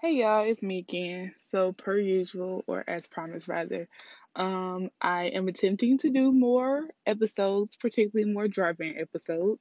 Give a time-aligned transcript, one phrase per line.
[0.00, 1.34] Hey y'all, it's me again.
[1.50, 3.86] So, per usual, or as promised, rather,
[4.34, 9.60] um, I am attempting to do more episodes, particularly more drop-in episodes.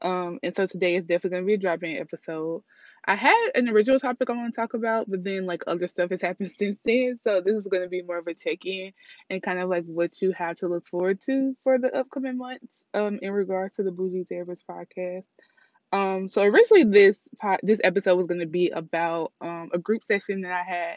[0.00, 2.62] Um, and so today is definitely gonna be a drop-in episode.
[3.04, 6.08] I had an original topic I want to talk about, but then like other stuff
[6.12, 7.18] has happened since then.
[7.22, 8.92] So this is gonna be more of a check-in
[9.28, 12.84] and kind of like what you have to look forward to for the upcoming months,
[12.94, 15.24] um, in regards to the Bougie Therapist podcast.
[15.92, 17.16] Um, so originally this
[17.62, 20.96] this episode was going to be about um, a group session that I had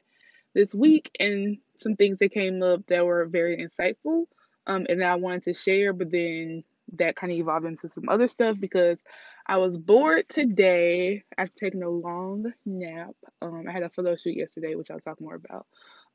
[0.56, 4.26] this week and some things that came up that were very insightful
[4.66, 8.10] um, and that I wanted to share, but then that kind of evolved into some
[8.10, 8.98] other stuff because
[9.46, 13.16] I was bored today after taking a long nap.
[13.42, 15.68] Um, I had a photo shoot yesterday, which I'll talk more about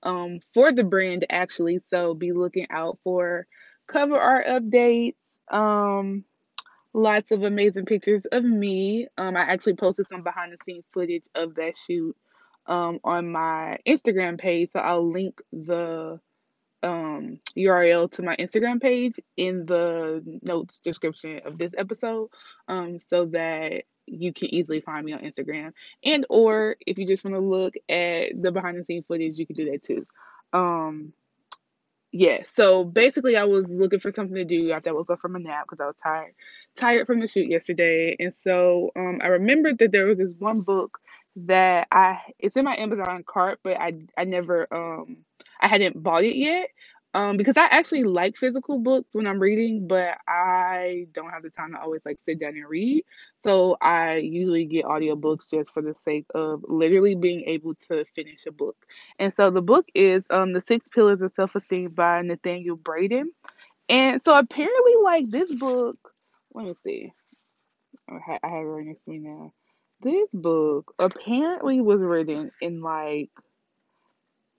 [0.03, 1.81] um, for the brand actually.
[1.87, 3.47] So be looking out for
[3.87, 5.15] cover art updates.
[5.51, 6.25] Um,
[6.95, 9.09] lots of amazing pictures of me.
[9.17, 12.17] Um, I actually posted some behind the scenes footage of that shoot
[12.67, 14.71] um, on my Instagram page.
[14.73, 16.21] So I'll link the
[16.83, 22.29] um, URL to my Instagram page in the notes description of this episode
[22.69, 25.73] um, so that you can easily find me on Instagram.
[26.05, 29.47] And or if you just want to look at the behind the scenes footage, you
[29.47, 30.07] can do that too.
[30.53, 31.13] Um,
[32.13, 35.37] yeah, so basically, I was looking for something to do after I woke up from
[35.37, 36.35] a nap because I was tired,
[36.77, 38.17] tired from the shoot yesterday.
[38.21, 40.99] And so um, I remembered that there was this one book
[41.37, 45.19] that I it's in my Amazon cart, but I I never um
[45.61, 46.69] I hadn't bought it yet.
[47.15, 51.51] Um, because I actually like physical books when I'm reading, but I don't have the
[51.51, 53.05] time to always like sit down and read.
[53.45, 58.47] So I usually get audiobooks just for the sake of literally being able to finish
[58.47, 58.77] a book.
[59.19, 63.27] And so the book is um The Six Pillars of Self-Esteem by Nathaniel Branden.
[63.91, 65.99] And so apparently like this book,
[66.55, 67.13] let me see.
[68.09, 69.53] I have it right next to me now.
[70.01, 73.31] This book apparently was written in like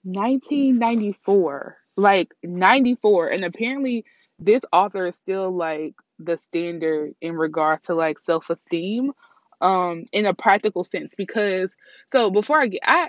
[0.04, 4.04] 1994 like 94 and apparently
[4.38, 9.12] this author is still like the standard in regard to like self-esteem
[9.60, 11.74] um in a practical sense because
[12.10, 13.08] so before i get i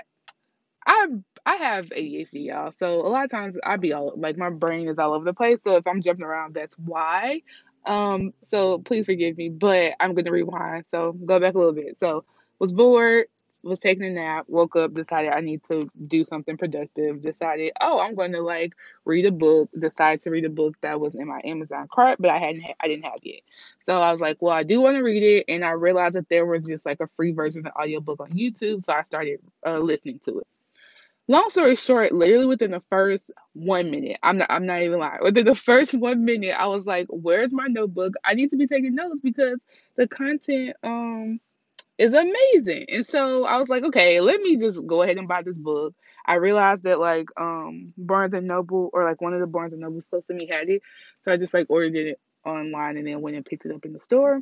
[0.86, 1.08] i
[1.46, 4.88] i have adhd y'all so a lot of times i be all like my brain
[4.88, 7.42] is all over the place so if i'm jumping around that's why.
[7.86, 11.98] Um so please forgive me but i'm gonna rewind so go back a little bit.
[11.98, 12.26] So
[12.60, 13.28] was bored
[13.66, 18.00] was taking a nap, woke up, decided I need to do something productive, decided, oh,
[18.00, 21.28] I'm going to like read a book, decided to read a book that was in
[21.28, 23.42] my Amazon cart, but I hadn't I didn't have yet.
[23.84, 26.30] So I was like, well, I do want to read it, and I realized that
[26.30, 29.40] there was just like a free version of the audiobook on YouTube, so I started
[29.66, 30.48] uh, listening to it.
[31.28, 35.24] Long story short, literally within the first one minute, I'm not I'm not even lying.
[35.24, 38.14] Within the first one minute, I was like, "Where's my notebook?
[38.24, 39.60] I need to be taking notes because
[39.96, 41.40] the content um
[41.98, 42.86] is amazing.
[42.90, 45.94] And so I was like, okay, let me just go ahead and buy this book.
[46.26, 49.82] I realized that like um Barnes and Noble or like one of the Barnes and
[49.82, 50.82] Nobles close to me had it.
[51.22, 53.94] So I just like ordered it online and then went and picked it up in
[53.94, 54.42] the store.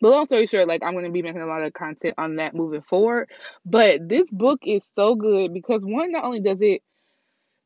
[0.00, 2.54] But long story short, like I'm gonna be making a lot of content on that
[2.54, 3.30] moving forward.
[3.64, 6.82] But this book is so good because one, not only does it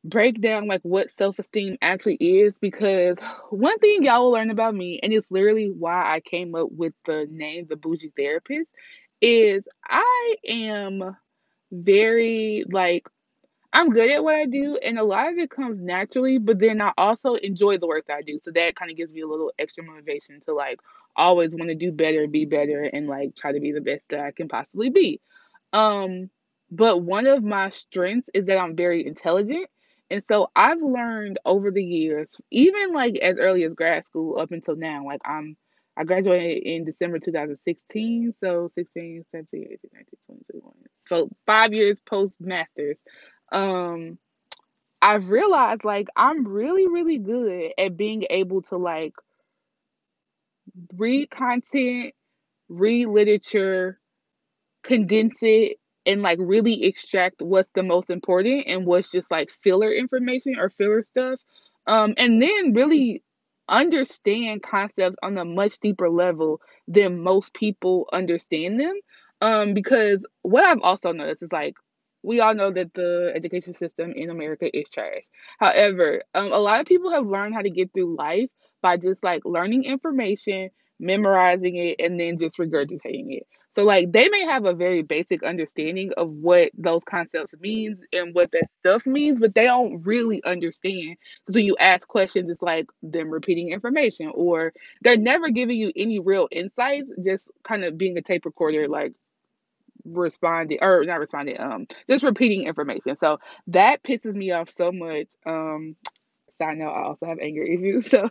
[0.03, 3.17] break down like what self-esteem actually is because
[3.51, 6.93] one thing y'all will learn about me and it's literally why I came up with
[7.05, 8.69] the name the bougie therapist
[9.21, 11.15] is I am
[11.71, 13.07] very like
[13.73, 16.81] I'm good at what I do and a lot of it comes naturally but then
[16.81, 18.39] I also enjoy the work that I do.
[18.41, 20.79] So that kind of gives me a little extra motivation to like
[21.15, 24.19] always want to do better be better and like try to be the best that
[24.21, 25.21] I can possibly be.
[25.73, 26.31] Um
[26.71, 29.67] but one of my strengths is that I'm very intelligent
[30.11, 34.51] and so I've learned over the years, even like as early as grad school up
[34.51, 35.57] until now, like I'm
[35.97, 40.73] I graduated in December 2016, so 16, 17, 18, 19, 20, 21.
[41.07, 42.97] So five years post masters.
[43.51, 44.19] Um
[45.01, 49.13] I've realized like I'm really, really good at being able to like
[50.95, 52.13] read content,
[52.69, 53.99] read literature,
[54.83, 59.91] condense it and like really extract what's the most important and what's just like filler
[59.91, 61.39] information or filler stuff.
[61.87, 63.23] Um, and then really
[63.67, 68.99] understand concepts on a much deeper level than most people understand them.
[69.41, 71.75] Um, because what I've also noticed is like
[72.23, 75.23] we all know that the education system in America is trash.
[75.59, 78.49] However, um, a lot of people have learned how to get through life
[78.81, 80.69] by just like learning information,
[81.01, 83.47] memorizing it, and then just regurgitating it.
[83.75, 88.35] So like they may have a very basic understanding of what those concepts means and
[88.35, 91.15] what that stuff means, but they don't really understand.
[91.45, 95.91] Because when you ask questions, it's like them repeating information, or they're never giving you
[95.95, 99.13] any real insights, just kind of being a tape recorder, like
[100.03, 103.15] responding or not responding, um, just repeating information.
[103.19, 105.27] So that pisses me off so much.
[105.45, 105.95] Um,
[106.61, 108.29] side note, I also have anger issues, so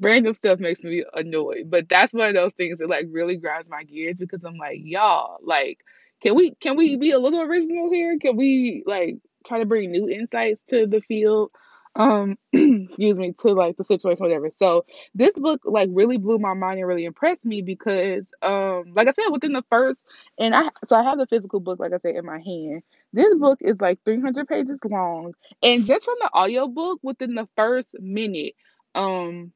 [0.00, 1.64] random stuff makes me annoyed.
[1.70, 4.78] But that's one of those things that like really grinds my gears because I'm like,
[4.82, 5.80] y'all, like,
[6.22, 8.18] can we can we be a little original here?
[8.20, 11.50] Can we like try to bring new insights to the field?
[11.96, 14.50] Um, excuse me, to like the situation, whatever.
[14.56, 19.08] So this book like really blew my mind and really impressed me because um, like
[19.08, 20.04] I said, within the first
[20.38, 22.82] and I so I have the physical book, like I said, in my hand.
[23.12, 27.90] This book is like 300 pages long, and just from the audiobook, within the first
[28.00, 28.54] minute,
[28.94, 29.52] um,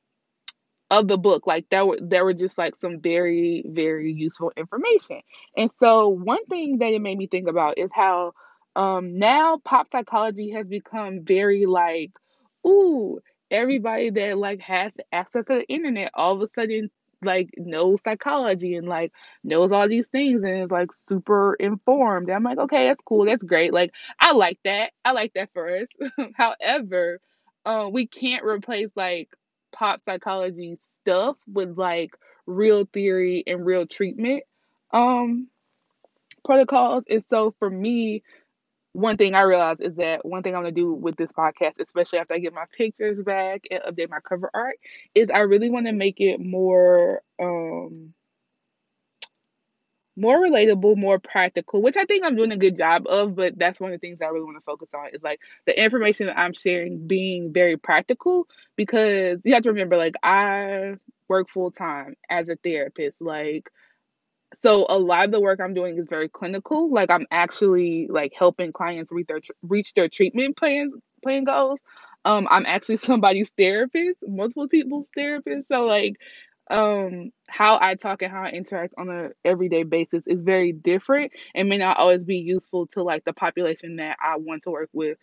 [0.90, 5.20] of the book like that were there were just like some very very useful information.
[5.56, 8.32] And so one thing that it made me think about is how
[8.76, 12.12] um now pop psychology has become very like
[12.66, 13.20] ooh
[13.50, 16.90] everybody that like has access to the internet all of a sudden
[17.24, 19.12] like knows psychology and like
[19.44, 22.28] knows all these things and is like super informed.
[22.28, 23.24] And i'm like okay that's cool.
[23.26, 23.72] That's great.
[23.72, 24.92] Like i like that.
[25.04, 25.88] I like that for us.
[26.34, 27.20] However
[27.64, 29.30] um we can't replace like
[29.72, 32.10] pop psychology stuff with like
[32.46, 34.42] real theory and real treatment
[34.92, 35.48] um
[36.44, 37.04] protocols.
[37.08, 38.22] And so for me,
[38.92, 42.18] one thing I realized is that one thing I'm gonna do with this podcast, especially
[42.18, 44.76] after I get my pictures back and update my cover art,
[45.14, 48.14] is I really want to make it more um
[50.16, 53.80] more relatable, more practical, which I think I'm doing a good job of, but that's
[53.80, 56.38] one of the things I really want to focus on is like the information that
[56.38, 58.46] I'm sharing being very practical
[58.76, 60.96] because you have to remember like I
[61.28, 63.20] work full time as a therapist.
[63.22, 63.70] Like
[64.62, 66.90] so a lot of the work I'm doing is very clinical.
[66.92, 71.78] Like I'm actually like helping clients reach their reach their treatment plans plan goals.
[72.24, 75.68] Um, I'm actually somebody's therapist, multiple people's therapist.
[75.68, 76.16] So like
[76.70, 81.32] um how I talk and how I interact on a everyday basis is very different
[81.54, 84.88] and may not always be useful to like the population that I want to work
[84.92, 85.18] with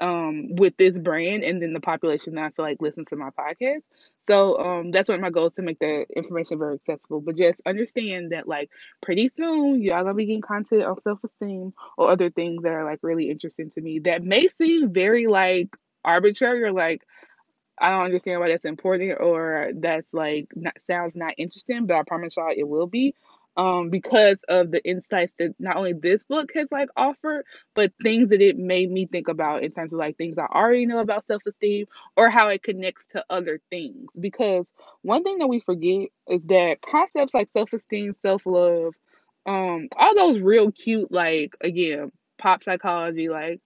[0.00, 3.30] um with this brand and then the population that I feel like listens to my
[3.30, 3.82] podcast.
[4.26, 7.20] So um that's one of my goals to make the information very accessible.
[7.20, 8.70] But just understand that like
[9.02, 13.00] pretty soon y'all gonna be getting content on self-esteem or other things that are like
[13.02, 15.68] really interesting to me that may seem very like
[16.04, 17.02] arbitrary or like
[17.80, 22.02] I don't understand why that's important or that's like not, sounds not interesting, but I
[22.06, 23.14] promise y'all it will be.
[23.56, 27.44] Um, because of the insights that not only this book has like offered,
[27.74, 30.86] but things that it made me think about in terms of like things I already
[30.86, 31.86] know about self esteem
[32.16, 34.08] or how it connects to other things.
[34.18, 34.66] Because
[35.02, 38.94] one thing that we forget is that concepts like self esteem, self love,
[39.46, 43.60] um, all those real cute, like again, pop psychology, like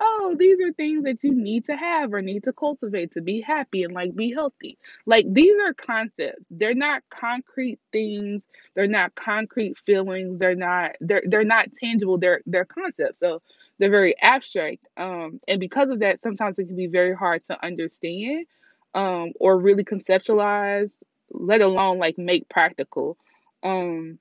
[0.00, 3.40] oh, these are things that you need to have or need to cultivate to be
[3.42, 4.78] happy and like be healthy.
[5.06, 6.44] Like these are concepts.
[6.50, 8.42] They're not concrete things.
[8.76, 10.38] They're not concrete feelings.
[10.40, 12.18] They're not they're they're not tangible.
[12.18, 13.20] They're they're concepts.
[13.20, 13.42] So
[13.78, 14.86] they're very abstract.
[14.96, 18.46] Um and because of that sometimes it can be very hard to understand
[18.94, 20.90] um or really conceptualize,
[21.32, 23.18] let alone like make practical.
[23.62, 24.18] Um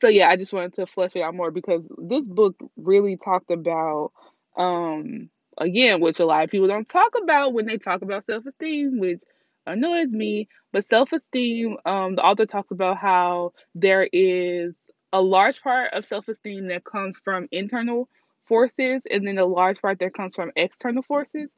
[0.00, 3.50] so yeah, I just wanted to flesh it out more because this book really talked
[3.50, 4.12] about
[4.56, 8.46] um, again, which a lot of people don't talk about when they talk about self
[8.46, 9.20] esteem, which
[9.66, 10.48] annoys me.
[10.72, 14.74] But self esteem, um, the author talks about how there is
[15.12, 18.08] a large part of self esteem that comes from internal
[18.46, 21.50] forces, and then a large part that comes from external forces.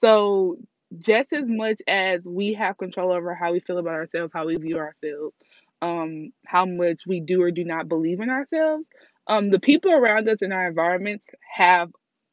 [0.00, 0.56] So,
[0.98, 4.56] just as much as we have control over how we feel about ourselves, how we
[4.56, 5.34] view ourselves,
[5.82, 8.86] um, how much we do or do not believe in ourselves,
[9.26, 11.90] um, the people around us in our environments have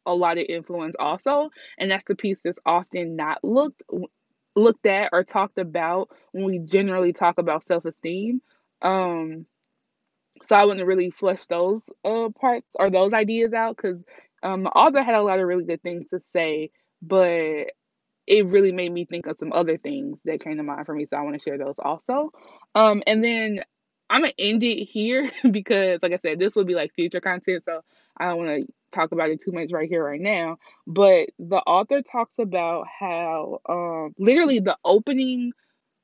[0.07, 3.83] a lot of influence also and that's the piece that's often not looked
[4.55, 8.41] looked at or talked about when we generally talk about self-esteem.
[8.81, 9.45] Um
[10.45, 14.01] so i to really flesh those uh parts or those ideas out because
[14.43, 16.71] um the author had a lot of really good things to say
[17.01, 17.67] but
[18.27, 21.05] it really made me think of some other things that came to mind for me
[21.05, 22.31] so i want to share those also.
[22.75, 23.61] Um and then
[24.09, 27.63] i'm gonna end it here because like i said this will be like future content
[27.65, 27.81] so
[28.17, 31.57] i don't want to talk about it too much right here right now but the
[31.57, 35.51] author talks about how um literally the opening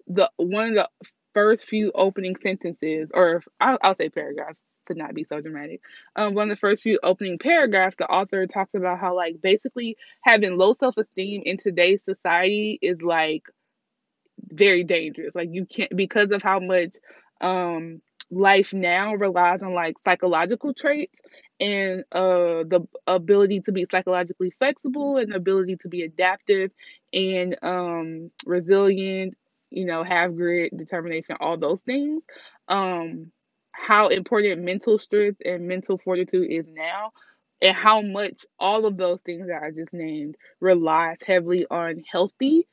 [0.07, 0.89] the one of the
[1.33, 5.81] first few opening sentences or I'll, I'll say paragraphs to not be so dramatic.
[6.15, 9.97] Um one of the first few opening paragraphs the author talks about how like basically
[10.21, 13.43] having low self-esteem in today's society is like
[14.51, 15.35] very dangerous.
[15.35, 16.95] Like you can't because of how much
[17.41, 18.01] um
[18.33, 21.13] life now relies on like psychological traits
[21.59, 26.71] and uh the ability to be psychologically flexible and the ability to be adaptive
[27.13, 29.35] and um resilient
[29.71, 32.23] you know have grit determination all those things
[32.69, 33.31] um
[33.71, 37.11] how important mental strength and mental fortitude is now
[37.61, 42.67] and how much all of those things that I just named relies heavily on healthy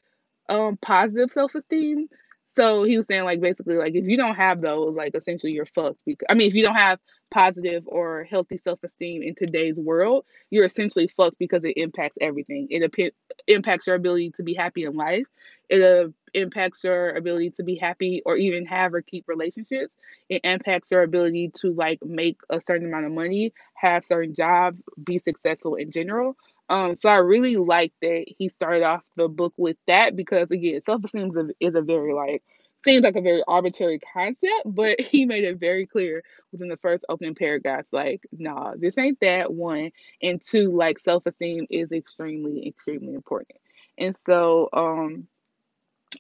[0.49, 2.09] um positive self esteem.
[2.53, 5.67] So he was saying like basically like if you don't have those, like essentially you're
[5.67, 5.99] fucked.
[6.07, 6.99] Because I mean if you don't have
[7.31, 12.67] positive or healthy self esteem in today's world, you're essentially fucked because it impacts everything.
[12.71, 13.15] It ap-
[13.47, 15.27] impacts your ability to be happy in life.
[15.69, 19.95] It uh, impacts your ability to be happy or even have or keep relationships.
[20.29, 24.83] It impacts your ability to like make a certain amount of money, have certain jobs,
[25.03, 26.37] be successful in general.
[26.71, 30.81] Um, so I really like that he started off the book with that because again,
[30.87, 32.45] self esteem is a, is a very like
[32.85, 36.23] seems like a very arbitrary concept, but he made it very clear
[36.53, 39.91] within the first opening paragraphs, like, nah, this ain't that one,
[40.23, 43.59] and two, like self esteem is extremely, extremely important.
[43.99, 45.27] And so, um,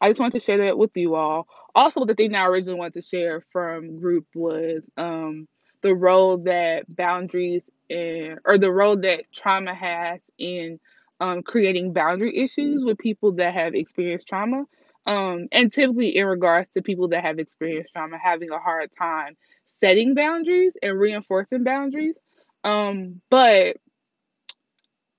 [0.01, 1.49] I just wanted to share that with you all.
[1.75, 5.49] Also, the thing that I originally wanted to share from group was um,
[5.83, 10.79] the role that boundaries or the role that trauma has in
[11.21, 14.65] um, creating boundary issues with people that have experienced trauma.
[15.07, 19.37] Um, and typically, in regards to people that have experienced trauma, having a hard time
[19.81, 22.17] setting boundaries and reinforcing boundaries.
[22.65, 23.77] Um, but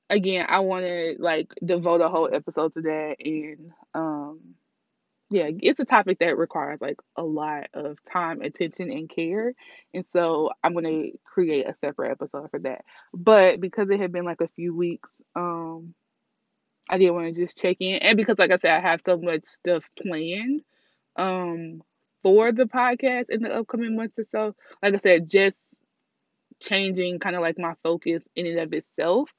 [0.10, 4.40] again, I want to like devote a whole episode to that and um
[5.32, 9.54] yeah, it's a topic that requires like a lot of time, attention, and care.
[9.94, 12.84] And so I'm gonna create a separate episode for that.
[13.14, 15.94] But because it had been like a few weeks, um,
[16.90, 19.18] I did want to just check in, and because like I said, I have so
[19.18, 20.64] much stuff planned,
[21.16, 21.82] um,
[22.24, 24.56] for the podcast in the upcoming months or so.
[24.84, 25.62] Like I said, just
[26.60, 29.30] changing kind of like my focus in and of itself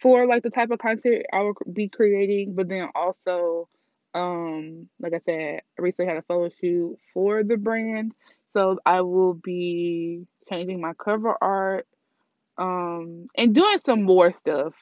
[0.00, 3.68] for like the type of content I will be creating, but then also
[4.14, 8.12] um, like I said, I recently had a photo shoot for the brand.
[8.52, 11.86] So I will be changing my cover art,
[12.58, 14.74] um, and doing some more stuff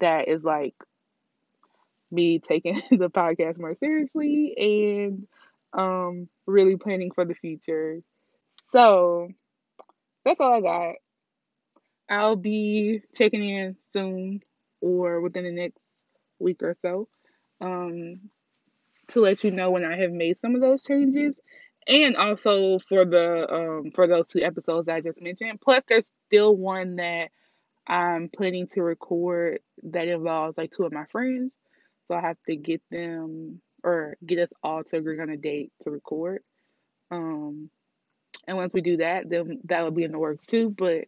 [0.00, 0.74] that is like
[2.10, 5.26] me taking the podcast more seriously and
[5.72, 8.00] um really planning for the future.
[8.66, 9.28] So
[10.24, 10.94] that's all I got.
[12.10, 14.42] I'll be checking in soon
[14.80, 15.78] or within the next
[16.38, 17.08] week or so.
[17.60, 18.30] Um,
[19.08, 21.34] to let you know when I have made some of those changes.
[21.86, 25.60] And also for the um for those two episodes I just mentioned.
[25.60, 27.30] Plus there's still one that
[27.86, 31.52] I'm planning to record that involves like two of my friends.
[32.06, 35.72] So I have to get them or get us all to agree on a date
[35.84, 36.42] to record.
[37.10, 37.70] Um
[38.46, 40.68] and once we do that, then that will be in the works too.
[40.68, 41.06] But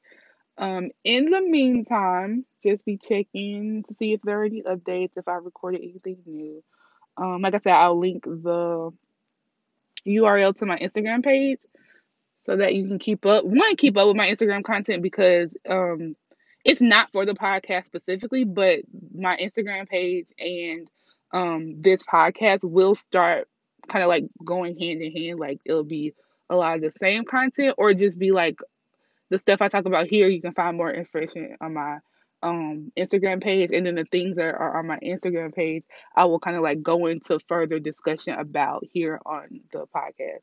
[0.57, 5.28] um in the meantime, just be checking to see if there are any updates, if
[5.28, 6.62] I recorded anything new.
[7.20, 8.90] Um, like I said, I'll link the
[10.06, 11.58] URL to my Instagram page
[12.46, 13.44] so that you can keep up.
[13.44, 16.16] One, keep up with my Instagram content because um,
[16.64, 18.80] it's not for the podcast specifically, but
[19.14, 20.90] my Instagram page and
[21.32, 23.48] um, this podcast will start
[23.88, 25.38] kind of like going hand in hand.
[25.38, 26.14] Like it'll be
[26.48, 28.58] a lot of the same content, or just be like
[29.28, 30.28] the stuff I talk about here.
[30.28, 31.98] You can find more information on my
[32.42, 35.85] um Instagram page and then the things that are on my Instagram page
[36.16, 40.40] I will kind of like go into further discussion about here on the podcast.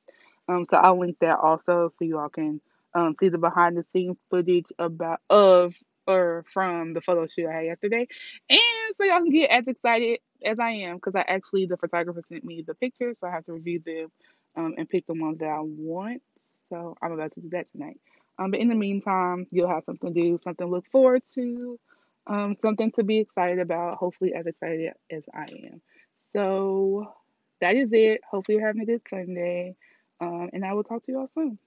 [0.48, 2.62] Um so I'll link that also so you all can
[2.94, 5.74] um see the behind the scenes footage about of
[6.08, 8.08] or from the photo shoot I had yesterday.
[8.50, 12.22] And so y'all can get as excited as I am because I actually the photographer
[12.30, 14.08] sent me the pictures so I have to review them
[14.56, 16.22] um and pick the ones that I want.
[16.70, 18.00] So I'm about to do that tonight.
[18.40, 21.80] Um, but in the meantime, you'll have something to do, something to look forward to,
[22.28, 25.82] um, something to be excited about, hopefully as excited as I am.
[26.34, 27.14] So
[27.62, 28.22] that is it.
[28.30, 29.76] Hopefully you're having a good Sunday.
[30.20, 31.58] Um, and I will talk to you all soon.